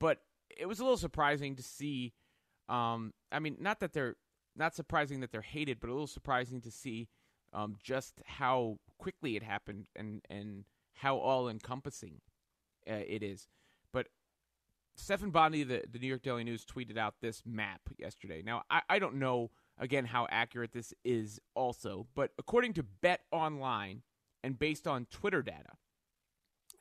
[0.00, 0.20] but
[0.56, 2.12] it was a little surprising to see.
[2.68, 4.16] Um, I mean, not that they're
[4.56, 7.08] not surprising that they're hated, but a little surprising to see
[7.52, 12.20] um, just how quickly it happened and and how all encompassing
[12.88, 13.48] uh, it is.
[13.92, 14.08] But
[14.96, 18.42] Stefan Bondy, the, the New York Daily News, tweeted out this map yesterday.
[18.44, 23.20] Now, I, I don't know, again, how accurate this is also, but according to Bet
[23.30, 24.02] Online
[24.42, 25.76] and based on Twitter data,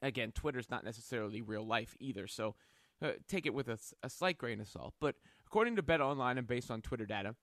[0.02, 2.56] again, Twitter's not necessarily real life either, so
[3.02, 4.94] uh, take it with a, a slight grain of salt.
[5.00, 7.36] But according to Bet Online and based on Twitter data,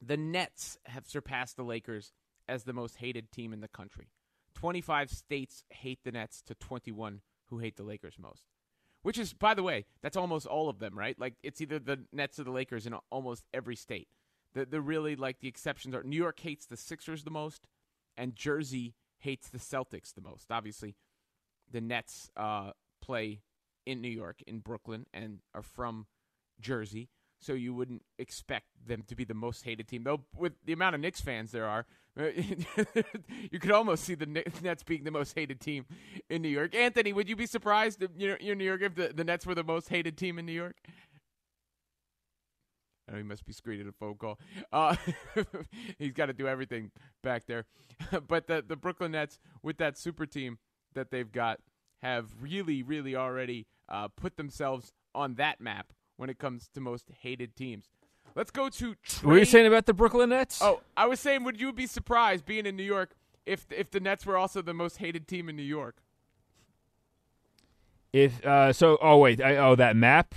[0.00, 2.12] the Nets have surpassed the Lakers
[2.48, 4.08] as the most hated team in the country.
[4.54, 8.44] 25 states hate the Nets to 21 who hate the Lakers most
[9.02, 11.18] which is, by the way, that's almost all of them, right?
[11.18, 14.08] Like it's either the Nets or the Lakers in almost every state.
[14.54, 17.66] The the really like the exceptions are New York hates the Sixers the most,
[18.16, 20.50] and Jersey hates the Celtics the most.
[20.50, 20.96] Obviously,
[21.70, 23.40] the Nets uh, play
[23.88, 26.06] in New York, in Brooklyn, and are from
[26.60, 27.08] Jersey
[27.40, 30.04] so you wouldn't expect them to be the most hated team.
[30.04, 34.26] Though with the amount of Knicks fans there are, you could almost see the
[34.60, 35.86] Nets being the most hated team
[36.28, 36.74] in New York.
[36.74, 39.54] Anthony, would you be surprised if you're, you're New York if the, the Nets were
[39.54, 40.76] the most hated team in New York?
[43.08, 44.38] I know he must be screening a phone call.
[44.70, 44.96] Uh,
[45.98, 46.90] he's got to do everything
[47.22, 47.64] back there.
[48.28, 50.58] but the the Brooklyn Nets with that super team
[50.94, 51.60] that they've got
[52.02, 57.10] have really, really already uh, put themselves on that map when it comes to most
[57.22, 57.88] hated teams.
[58.34, 58.94] Let's go to.
[58.94, 59.24] Trade.
[59.24, 60.60] What were you saying about the Brooklyn Nets?
[60.62, 64.00] Oh, I was saying, would you be surprised being in New York if if the
[64.00, 65.96] Nets were also the most hated team in New York?
[68.12, 70.34] If uh, so, oh wait, I, oh that map.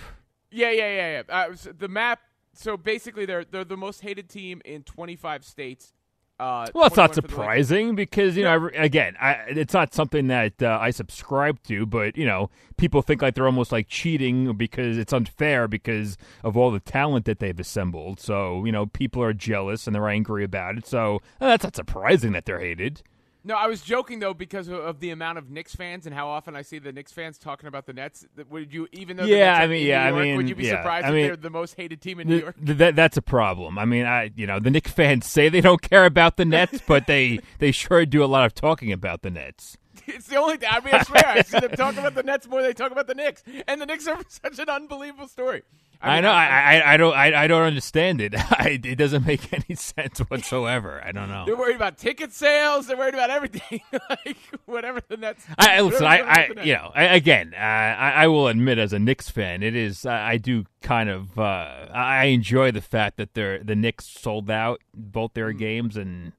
[0.52, 1.36] Yeah, yeah, yeah, yeah.
[1.36, 2.20] Uh, so the map.
[2.54, 5.94] So basically, they're they're the most hated team in 25 states.
[6.42, 10.76] Uh, well, it's not surprising because you know, again, I, it's not something that uh,
[10.82, 15.14] I subscribe to, but you know, people think like they're almost like cheating because it's
[15.14, 18.20] unfair because of all the talent that they've assembled.
[18.20, 20.88] So you know, people are jealous and they're angry about it.
[20.88, 23.04] So uh, that's not surprising that they're hated.
[23.44, 26.56] No, I was joking though because of the amount of Knicks fans and how often
[26.56, 28.26] I see the Knicks fans talking about the Nets.
[28.50, 30.78] Would you, even though yeah, I mean, yeah, York, I mean, would you be yeah,
[30.78, 32.56] surprised I if they're the most hated team in New York?
[32.64, 33.80] Th- that, that's a problem.
[33.80, 36.82] I mean, I you know the Knicks fans say they don't care about the Nets,
[36.88, 39.78] but they they sure do a lot of talking about the Nets.
[40.08, 40.70] It's the only thing.
[40.72, 42.92] I mean, I swear, I see them talk about the Nets more than they talk
[42.92, 45.64] about the Knicks, and the Knicks are such an unbelievable story.
[46.02, 46.32] I, mean, I know.
[46.32, 47.14] I, I, I don't.
[47.14, 48.34] I, I don't understand it.
[48.52, 51.02] I, it doesn't make any sense whatsoever.
[51.04, 51.46] I don't know.
[51.46, 52.88] They're worried about ticket sales.
[52.88, 53.82] They're worried about everything.
[54.10, 55.46] like whatever the Nets.
[55.60, 56.06] I listen.
[56.06, 56.92] I, I you know.
[56.96, 60.06] Again, uh, I, I will admit, as a Knicks fan, it is.
[60.06, 61.38] I do kind of.
[61.38, 65.60] Uh, I enjoy the fact that they're the Knicks sold out both their mm.
[65.60, 66.34] games and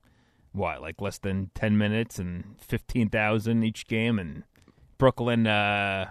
[0.51, 4.43] what, like less than ten minutes and fifteen thousand each game, and
[4.99, 5.47] Brooklyn.
[5.47, 6.11] Uh,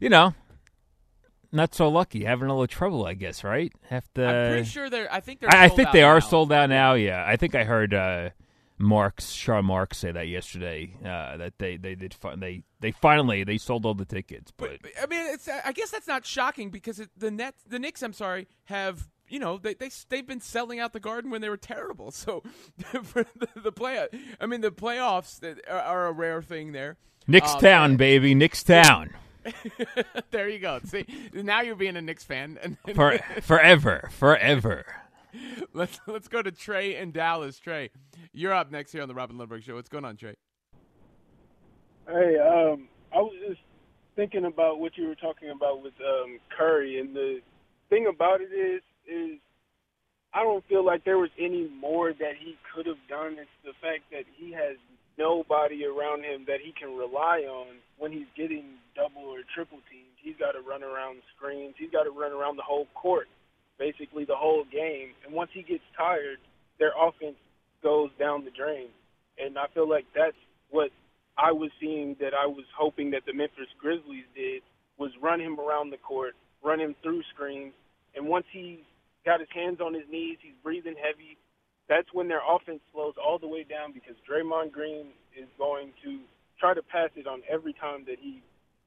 [0.00, 0.34] you know,
[1.54, 3.42] not so lucky, having a little trouble, I guess.
[3.44, 3.72] Right?
[3.88, 4.26] Have to.
[4.26, 5.12] I'm pretty sure they're.
[5.12, 5.54] I think they're.
[5.54, 6.20] I, I think they are now.
[6.20, 6.94] sold out now.
[6.94, 8.30] Yeah, I think I heard uh,
[8.78, 10.94] Marks, Sean Marks, say that yesterday.
[11.00, 14.82] Uh, that they they did fi- they they finally they sold all the tickets, but,
[14.82, 15.48] But I mean, it's.
[15.48, 19.38] I guess that's not shocking because it, the net the Knicks, I'm sorry, have you
[19.38, 22.10] know they they they've been selling out the Garden when they were terrible.
[22.24, 22.42] So
[23.04, 24.06] for the, the play,
[24.40, 26.96] I mean, the playoffs that are, are a rare thing there.
[27.26, 29.14] Knicks Um, Town, baby, Knicks Town,
[30.30, 30.80] there you go.
[30.84, 34.84] See, now you're being a Knicks fan, and, and for forever, forever.
[35.74, 37.58] let's let's go to Trey in Dallas.
[37.58, 37.90] Trey,
[38.32, 39.74] you're up next here on the Robin Lundberg Show.
[39.74, 40.34] What's going on, Trey?
[42.06, 43.60] Hey, um, I was just
[44.16, 47.40] thinking about what you were talking about with um, Curry, and the
[47.88, 49.38] thing about it is, is
[50.32, 53.36] I don't feel like there was any more that he could have done.
[53.38, 54.76] It's the fact that he has
[55.18, 60.16] nobody around him that he can rely on when he's getting double or triple teamed.
[60.20, 61.74] He's got to run around screens.
[61.78, 63.28] He's got to run around the whole court,
[63.78, 65.12] basically the whole game.
[65.24, 66.38] And once he gets tired,
[66.78, 67.36] their offense
[67.82, 68.88] goes down the drain.
[69.38, 70.36] And I feel like that's
[70.70, 70.90] what
[71.36, 74.62] I was seeing that I was hoping that the Memphis Grizzlies did
[74.98, 77.74] was run him around the court, run him through screens,
[78.14, 78.80] and once he
[79.24, 81.36] got his hands on his knees, he's breathing heavy.
[81.88, 86.20] That's when their offense slows all the way down because Draymond Green is going to
[86.58, 88.42] try to pass it on every time that he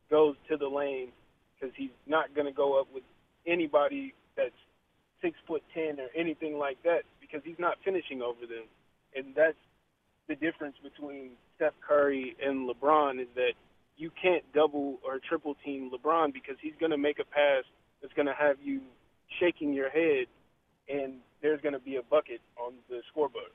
[0.10, 1.10] goes to the lane
[1.53, 3.03] because he's not going to go up with
[3.45, 4.55] anybody that's
[5.21, 8.65] six foot ten or anything like that because he's not finishing over them,
[9.15, 9.57] and that's
[10.27, 13.53] the difference between Steph Curry and LeBron is that
[13.97, 17.63] you can't double or triple team LeBron because he's going to make a pass
[18.01, 18.81] that's going to have you
[19.39, 20.27] shaking your head,
[20.89, 23.52] and there's going to be a bucket on the scoreboard.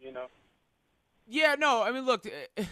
[0.00, 0.26] You know.
[1.26, 2.64] Yeah, no, I mean, look, eh,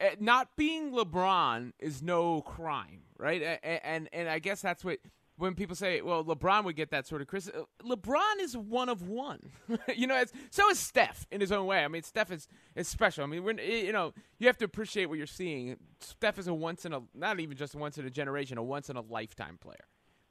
[0.00, 3.40] eh, not being LeBron is no crime, right?
[3.40, 4.98] A- a- And and I guess that's what
[5.36, 7.66] when people say, well, LeBron would get that sort of criticism.
[7.82, 9.40] LeBron is one of one,
[9.96, 10.16] you know.
[10.16, 11.84] It's, so is Steph in his own way.
[11.84, 13.24] I mean, Steph is is special.
[13.24, 15.76] I mean, we're, you know, you have to appreciate what you're seeing.
[16.00, 18.62] Steph is a once in a not even just a once in a generation, a
[18.62, 19.84] once in a lifetime player.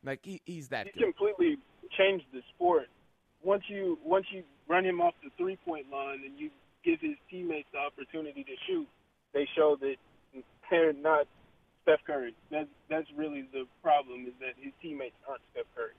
[0.04, 1.16] Like he, he's that He good.
[1.16, 1.58] completely
[1.98, 2.88] changed the sport.
[3.44, 6.50] Once you once you run him off the three point line and you
[6.84, 8.88] give his teammates the opportunity to shoot,
[9.34, 9.96] they show that
[10.70, 11.28] they're not
[11.84, 12.34] Steph Curry.
[12.50, 15.92] That's that's really the problem is that his teammates aren't Steph Curry.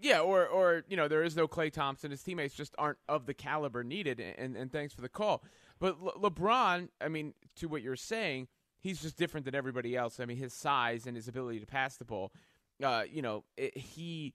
[0.00, 2.10] Yeah, or or you know there is no Klay Thompson.
[2.10, 4.20] His teammates just aren't of the caliber needed.
[4.20, 5.42] And and thanks for the call.
[5.78, 8.48] But Le- LeBron, I mean, to what you're saying,
[8.80, 10.20] he's just different than everybody else.
[10.20, 12.32] I mean, his size and his ability to pass the ball.
[12.82, 14.34] Uh, you know, it, he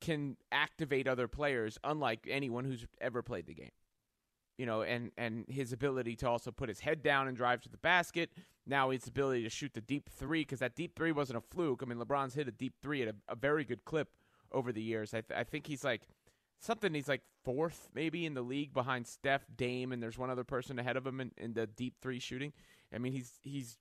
[0.00, 3.70] can activate other players, unlike anyone who's ever played the game.
[4.58, 7.68] You know, and and his ability to also put his head down and drive to
[7.68, 8.30] the basket.
[8.66, 11.82] Now his ability to shoot the deep three because that deep three wasn't a fluke.
[11.82, 14.08] I mean, LeBron's hit a deep three at a, a very good clip
[14.52, 15.12] over the years.
[15.12, 16.08] I, th- I think he's like
[16.58, 16.94] something.
[16.94, 20.78] He's like fourth maybe in the league behind Steph, Dame, and there's one other person
[20.78, 22.52] ahead of him in, in the deep three shooting.
[22.94, 23.76] I mean, he's he's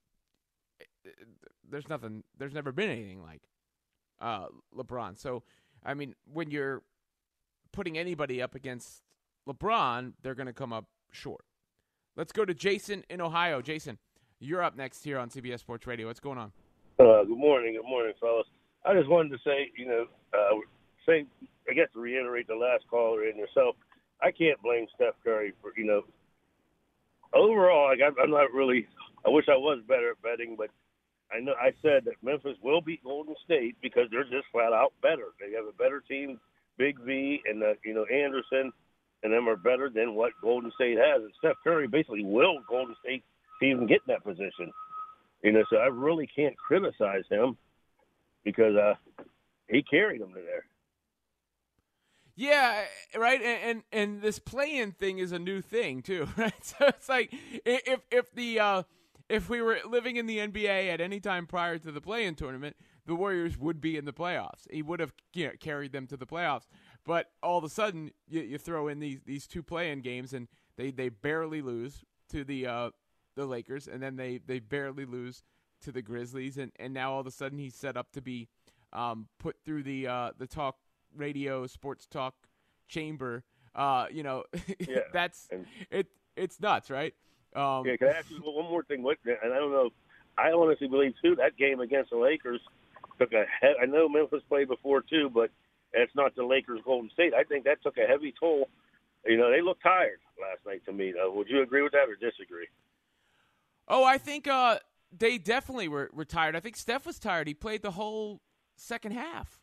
[1.70, 2.24] there's nothing.
[2.38, 3.42] There's never been anything like
[4.20, 5.18] uh, LeBron.
[5.18, 5.44] So
[5.86, 6.82] I mean, when you're
[7.72, 9.04] putting anybody up against
[9.48, 11.46] LeBron, they're going to come up short.
[12.16, 13.62] Let's go to Jason in Ohio.
[13.62, 14.00] Jason,
[14.40, 16.08] you're up next here on CBS Sports Radio.
[16.08, 16.52] What's going on?
[17.00, 18.48] Uh, good morning, good morning, fellas.
[18.86, 20.56] I just wanted to say, you know, uh,
[21.06, 21.26] say,
[21.70, 23.76] I guess to reiterate the last caller and yourself,
[24.22, 26.04] I can't blame Steph Curry for, you know,
[27.34, 28.88] overall, like, I'm, I'm not really,
[29.26, 30.70] I wish I was better at betting, but
[31.34, 34.94] I know I said that Memphis will beat Golden State because they're just flat out
[35.02, 35.34] better.
[35.40, 36.40] They have a better team.
[36.78, 38.72] Big V and uh, you know Anderson
[39.24, 41.22] and them are better than what Golden State has.
[41.22, 43.24] And Steph Curry basically willed Golden State
[43.60, 44.72] to even get in that position.
[45.42, 47.58] You know, so I really can't criticize him
[48.44, 48.94] because uh,
[49.68, 50.66] he carried them to there.
[52.36, 52.84] Yeah,
[53.16, 53.42] right.
[53.42, 56.66] And, and and this play-in thing is a new thing too, right?
[56.66, 57.34] So it's like
[57.66, 58.84] if if the uh,
[59.30, 62.76] if we were living in the NBA at any time prior to the play-in tournament,
[63.06, 64.68] the Warriors would be in the playoffs.
[64.70, 66.68] He would have you know, carried them to the playoffs.
[67.06, 70.48] But all of a sudden, you, you throw in these these two play-in games, and
[70.78, 72.90] they, they barely lose to the uh,
[73.36, 75.44] the Lakers, and then they, they barely lose
[75.82, 78.48] to the Grizzlies, and, and now all of a sudden he's set up to be
[78.94, 80.78] um, put through the uh, the talk
[81.16, 82.34] radio sports talk
[82.88, 83.44] chamber.
[83.76, 84.44] Uh, you know,
[84.80, 86.08] Yeah, that's and- it.
[86.36, 87.14] It's nuts, right?
[87.56, 89.02] Um, Yeah, can I ask you one more thing?
[89.02, 89.90] What, and I don't know,
[90.38, 92.62] I honestly believe too that game against the Lakers
[93.20, 93.46] took a.
[93.62, 95.50] He- I know Memphis played before too, but
[95.94, 97.34] it's not the Lakers Golden State.
[97.34, 98.68] I think that took a heavy toll.
[99.26, 101.14] You know, they looked tired last night to me.
[101.14, 101.32] Though.
[101.34, 102.68] Would you agree with that or disagree?
[103.88, 104.80] Oh, I think uh,
[105.18, 106.56] they definitely were, were tired.
[106.56, 107.48] I think Steph was tired.
[107.48, 108.42] He played the whole
[108.76, 109.60] second half.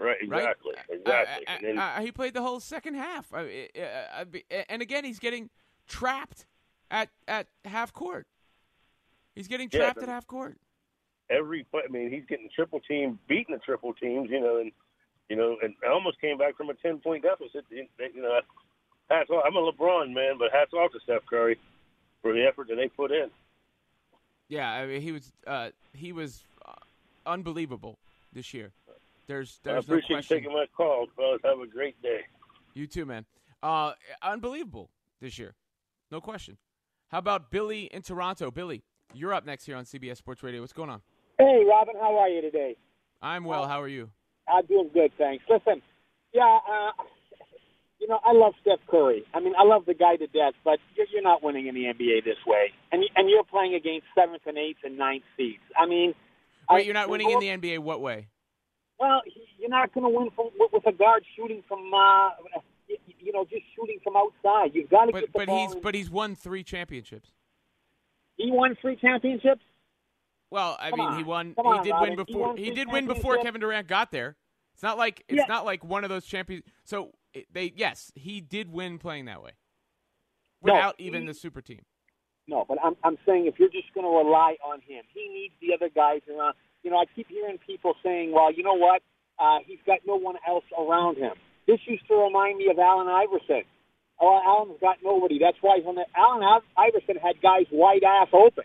[0.00, 1.00] Right, exactly, right?
[1.00, 1.46] exactly.
[1.46, 3.32] Uh, and then, uh, he played the whole second half.
[3.32, 3.38] Uh,
[3.76, 3.80] uh,
[4.22, 4.24] uh,
[4.68, 5.50] and again, he's getting
[5.88, 6.46] trapped
[6.90, 8.26] at at half court.
[9.34, 10.58] He's getting trapped but- at half court.
[11.30, 11.66] every.
[11.74, 14.72] I mean, he's getting triple team, beating the triple teams, you know, and
[15.28, 17.64] you know, and almost came back from a ten point deficit.
[17.70, 17.86] You
[18.16, 18.40] know,
[19.10, 19.44] hats off.
[19.46, 21.58] I'm a LeBron man, but hats off to Steph Curry
[22.22, 23.30] for the effort that they put in.
[24.48, 26.72] Yeah, I mean, he was uh, he was uh,
[27.26, 27.98] unbelievable
[28.32, 28.72] this year.
[29.26, 31.40] There's I there's no appreciate you taking my call, fellas.
[31.44, 32.20] Have a great day.
[32.74, 33.26] You too, man.
[33.62, 34.88] Uh, unbelievable
[35.20, 35.52] this year,
[36.10, 36.56] no question.
[37.08, 38.50] How about Billy in Toronto?
[38.50, 38.82] Billy,
[39.14, 40.60] you're up next here on CBS Sports Radio.
[40.60, 41.00] What's going on?
[41.38, 42.76] Hey, Robin, how are you today?
[43.22, 43.66] I'm well.
[43.66, 44.10] How are you?
[44.46, 45.42] I'm doing good, thanks.
[45.48, 45.80] Listen,
[46.34, 47.02] yeah, uh,
[47.98, 49.24] you know, I love Steph Curry.
[49.32, 51.84] I mean, I love the guy to death, but you're, you're not winning in the
[51.84, 55.62] NBA this way, and and you're playing against seventh and eighth and ninth seeds.
[55.78, 56.14] I mean,
[56.70, 57.78] Wait, I, you're not winning in the NBA.
[57.78, 58.28] What way?
[59.00, 59.22] Well,
[59.58, 62.30] you're not going to win from with, with a guard shooting from, uh,
[62.88, 64.74] you, know, just shooting from outside.
[64.74, 65.66] You've got to But get the but ball.
[65.66, 67.30] he's in- but he's won three championships.
[68.36, 69.62] he won three championships.
[70.50, 71.54] Well, I Come mean, he won.
[71.54, 72.08] Come he on, did Robin.
[72.10, 72.46] win before.
[72.48, 73.36] won He did win before.
[73.38, 74.36] Kevin Durant got there.
[74.74, 75.46] It's not like it's Yeah.
[75.46, 76.64] not like one of those champions.
[76.84, 77.12] So
[77.52, 79.52] they yes, he did win playing that way,
[80.62, 81.82] No, without even he- the super team.
[82.46, 85.52] No, but I'm I'm saying if you're just going to rely on him, he needs
[85.60, 86.54] the other guys around.
[86.82, 89.02] You know, I keep hearing people saying, "Well, you know what?
[89.38, 91.34] Uh, he's got no one else around him."
[91.68, 93.62] This used to remind me of Allen Iverson.
[94.18, 95.38] Oh, Allen's got nobody.
[95.38, 96.42] That's why when the, Allen
[96.76, 98.64] Iverson had guys wide ass open.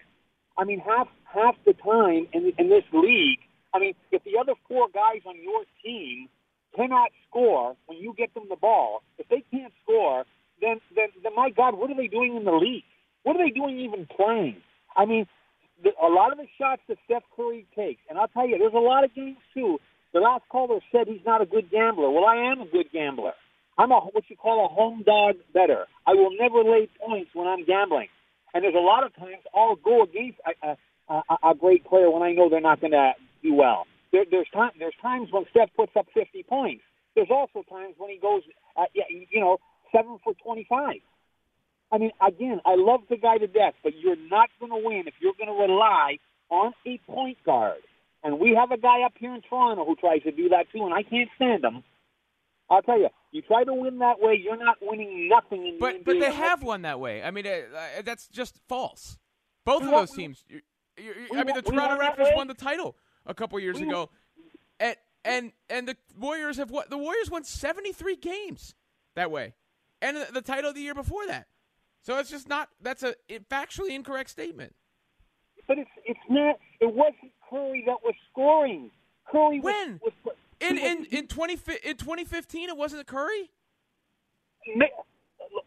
[0.57, 3.39] I mean, half half the time in in this league,
[3.73, 6.29] I mean, if the other four guys on your team
[6.75, 10.23] cannot score when you get them the ball, if they can't score,
[10.61, 12.87] then then, then my God, what are they doing in the league?
[13.23, 14.57] What are they doing even playing?
[14.95, 15.27] I mean,
[15.83, 18.73] the, a lot of the shots that Steph Curry takes, and I'll tell you, there's
[18.73, 19.79] a lot of games too.
[20.13, 22.09] The last caller said he's not a good gambler.
[22.09, 23.33] Well, I am a good gambler.
[23.77, 25.87] I'm a what you call a home dog better.
[26.05, 28.09] I will never lay points when I'm gambling.
[28.53, 30.77] And there's a lot of times I'll go against a,
[31.09, 33.87] a, a, a great player when I know they're not going to do well.
[34.11, 34.71] There, there's time.
[34.77, 36.83] There's times when Steph puts up 50 points.
[37.15, 38.43] There's also times when he goes,
[38.77, 39.57] uh, you know,
[39.91, 40.97] seven for 25.
[41.91, 45.03] I mean, again, I love the guy to death, but you're not going to win
[45.07, 46.17] if you're going to rely
[46.49, 47.81] on a point guard.
[48.23, 50.83] And we have a guy up here in Toronto who tries to do that too,
[50.85, 51.83] and I can't stand him.
[52.69, 55.79] I'll tell you, you try to win that way, you're not winning nothing in the
[55.79, 56.05] But NBA.
[56.05, 57.21] but they have won that way.
[57.21, 57.49] I mean, uh,
[57.99, 59.17] uh, that's just false.
[59.65, 60.45] Both We of won- those teams.
[60.47, 60.61] You,
[60.97, 62.95] you, you- I mean, the Toronto won Raptors won the title
[63.25, 64.09] a couple years We- ago,
[64.79, 64.95] and
[65.25, 66.89] and and the Warriors have what?
[66.89, 68.73] The Warriors won seventy three games
[69.15, 69.53] that way,
[70.01, 71.47] and the, the title the year before that.
[72.01, 72.69] So it's just not.
[72.81, 73.15] That's a
[73.51, 74.73] factually incorrect statement.
[75.67, 76.59] But it's it's not.
[76.79, 78.89] It wasn't Curry that was scoring.
[79.31, 79.99] Curry When?
[80.03, 80.13] was
[80.59, 83.51] In was- in in twenty in twenty fifteen, it wasn't Curry.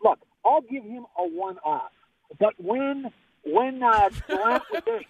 [0.03, 1.93] Look, I'll give him a one off.
[2.41, 3.13] But when
[3.45, 5.01] when uh, Durant was there,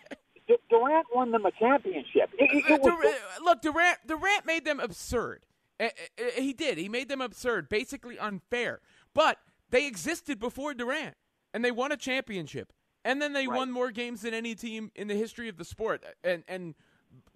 [0.49, 2.31] Du- Durant won them a championship.
[2.39, 5.45] It, it, it was, Durant, look, Durant Durant made them absurd.
[5.81, 5.89] Uh, uh,
[6.23, 6.79] uh, He did.
[6.79, 8.81] He made them absurd, basically unfair.
[9.15, 9.39] But
[9.71, 11.15] they existed before Durant,
[11.55, 12.73] and they won a championship.
[13.07, 13.57] And then they Right.
[13.57, 16.75] won more games than any team in the history of the sport, and and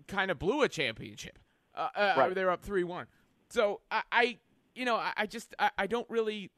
[0.08, 1.38] kind of blew a championship.
[1.76, 2.34] Uh, uh, Right.
[2.34, 3.06] They're up three one.
[3.50, 4.38] So I, I,
[4.74, 6.50] you know, I, I just I, I don't really,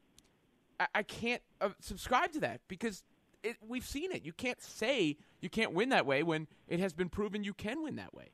[0.80, 3.04] I, I can't uh, subscribe to that because
[3.42, 4.24] it, we've seen it.
[4.24, 7.82] You can't say you can't win that way when it has been proven you can
[7.82, 8.30] win that way.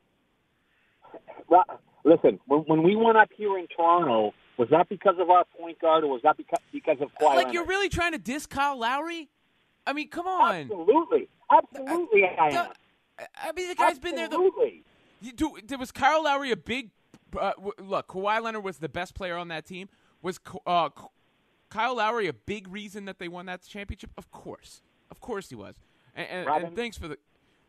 [1.49, 1.63] Ro-
[2.05, 5.81] Listen, when, when we went up here in Toronto, was that because of our point
[5.81, 7.55] guard, or was that because because of Kawhi like Leonard?
[7.55, 9.29] you're really trying to diss Kyle Lowry?
[9.89, 10.55] I mean, come on.
[10.55, 12.67] Absolutely, absolutely, I am.
[13.43, 14.29] I mean, the guy's been there.
[14.29, 14.85] The, Absolutely.
[15.23, 16.91] you do, was Kyle Lowry a big
[17.39, 18.09] uh, w- look.
[18.09, 19.89] Kawhi Leonard was the best player on that team.
[20.21, 20.91] Was uh,
[21.71, 24.11] Kyle Lowry a big reason that they won that championship?
[24.19, 25.75] Of course, of course he was.
[26.15, 27.17] And, and, and thanks for the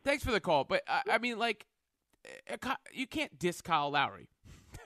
[0.04, 0.66] thanks for the call.
[0.66, 1.66] But I, I mean, like,
[2.62, 4.28] uh, you can't diss Kyle Lowry.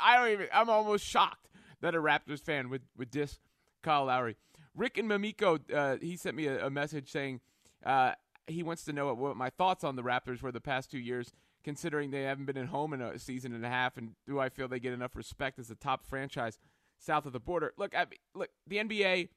[0.00, 0.48] I don't even.
[0.50, 1.50] I'm almost shocked
[1.82, 3.38] that a Raptors fan would would diss
[3.82, 4.36] Kyle Lowry.
[4.74, 7.40] Rick and Mamiko, uh, he sent me a, a message saying
[7.84, 8.12] uh,
[8.46, 11.32] he wants to know what, my thoughts on the Raptors were the past two years,
[11.64, 14.48] considering they haven't been at home in a season and a half, and do I
[14.48, 16.58] feel they get enough respect as a top franchise
[16.98, 17.72] south of the border?
[17.76, 19.28] Look, I, look, the NBA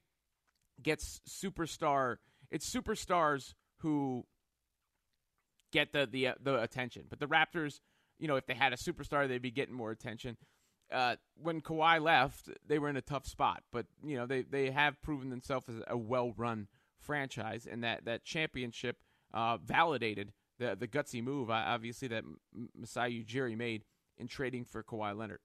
[0.82, 2.18] gets superstar.
[2.52, 4.26] It's superstars who
[5.72, 7.80] get the the uh, the attention, but the Raptors,
[8.20, 10.38] you know, if they had a superstar, they'd be getting more attention
[10.94, 13.64] uh, when Kawhi left, they were in a tough spot.
[13.72, 16.68] But you know, they they have proven themselves as a well run
[17.00, 18.98] franchise, and that that championship
[19.34, 22.24] uh, validated the the gutsy move, uh, obviously that
[22.76, 23.84] Masai Ujiri made
[24.18, 25.40] in trading for Kawhi Leonard.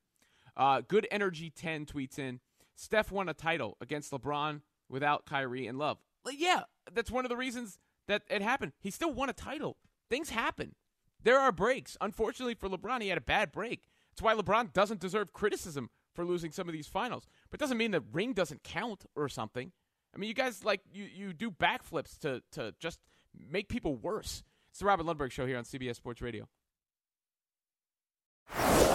[0.56, 2.40] Uh, Good Energy 10 tweets in
[2.74, 5.98] Steph won a title against LeBron without Kyrie and Love.
[6.30, 8.72] Yeah, that's one of the reasons that it happened.
[8.80, 9.76] He still won a title.
[10.10, 10.74] Things happen.
[11.22, 11.96] There are breaks.
[12.00, 13.84] Unfortunately for LeBron, he had a bad break.
[14.18, 17.28] That's why LeBron doesn't deserve criticism for losing some of these finals.
[17.50, 19.70] But it doesn't mean the ring doesn't count or something.
[20.12, 22.98] I mean, you guys like you you do backflips to to just
[23.32, 24.42] make people worse.
[24.70, 26.48] It's the Robin Lundberg show here on CBS Sports Radio.